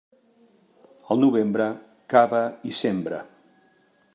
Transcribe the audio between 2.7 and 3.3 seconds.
i sembra.